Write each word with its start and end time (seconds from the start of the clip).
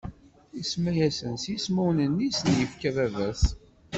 Isemma-asen 0.61 1.33
s 1.43 1.45
yismawen-nni 1.51 2.25
i 2.31 2.35
sen-ifka 2.39 2.91
baba-s. 2.95 3.41